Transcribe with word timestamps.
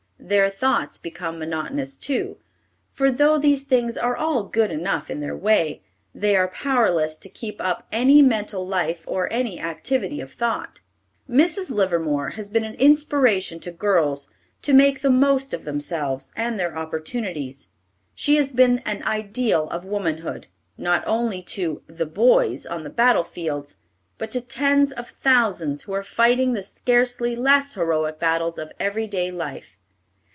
Their 0.23 0.51
thoughts 0.51 0.97
become 0.99 1.39
monotonous, 1.39 1.97
too, 1.97 2.37
for, 2.93 3.09
though 3.09 3.39
these 3.39 3.63
things 3.63 3.97
are 3.97 4.15
all 4.15 4.43
good 4.45 4.71
enough 4.71 5.09
in 5.09 5.19
their 5.19 5.35
way, 5.35 5.81
they 6.13 6.35
are 6.37 6.47
powerless 6.47 7.17
to 7.17 7.27
keep 7.27 7.59
up 7.59 7.87
any 7.91 8.21
mental 8.21 8.65
life 8.65 9.03
or 9.07 9.33
any 9.33 9.59
activity 9.59 10.21
of 10.21 10.31
thought." 10.31 10.79
Mrs. 11.29 11.71
Livermore 11.71 12.29
has 12.29 12.51
been 12.51 12.63
an 12.63 12.75
inspiration 12.75 13.59
to 13.61 13.71
girls 13.71 14.29
to 14.61 14.73
make 14.73 15.01
the 15.01 15.09
most 15.09 15.55
of 15.55 15.65
themselves 15.65 16.31
and 16.37 16.57
their 16.59 16.77
opportunities. 16.77 17.69
She 18.13 18.35
has 18.35 18.51
been 18.51 18.79
an 18.85 19.03
ideal 19.03 19.69
of 19.71 19.85
womanhood, 19.85 20.45
not 20.77 21.03
only 21.07 21.41
to 21.43 21.81
"the 21.87 22.05
boys" 22.05 22.67
on 22.67 22.83
the 22.83 22.91
battle 22.91 23.23
fields, 23.25 23.77
but 24.19 24.29
to 24.31 24.39
tens 24.39 24.91
of 24.91 25.09
thousands 25.09 25.81
who 25.81 25.93
are 25.93 26.03
fighting 26.03 26.53
the 26.53 26.63
scarcely 26.63 27.35
less 27.35 27.73
heroic 27.73 28.19
battles 28.19 28.59
of 28.59 28.71
every 28.79 29.07
day 29.07 29.29
life. 29.31 29.77